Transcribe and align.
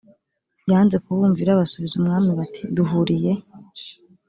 yanze 0.69 0.95
kubumvira 1.03 1.59
basubiza 1.59 1.93
umwami 1.99 2.29
bati 2.39 2.61
duhuriye 2.75 3.31